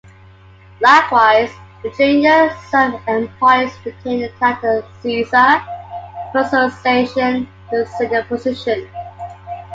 Likewise, 0.79 1.51
the 1.83 1.91
junior 1.91 2.51
sub-Emperors 2.71 3.69
retained 3.85 4.23
the 4.23 4.29
title 4.39 4.83
"Caesar" 5.03 5.61
upon 6.33 6.65
accession 6.71 7.45
to 7.69 7.77
the 7.77 7.85
senior 7.85 8.23
position. 8.23 8.89